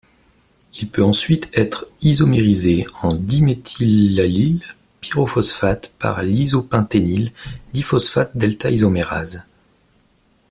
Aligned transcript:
Il 0.79 0.89
peut 0.89 1.03
ensuite 1.03 1.51
être 1.53 1.87
isomérisé 2.01 2.87
en 3.03 3.09
diméthylallyl-pyrophosphate 3.09 5.93
par 5.99 6.23
l'isopentényle 6.23 7.31
diphosphate 7.71 8.35
delta-isomérase. 8.35 9.43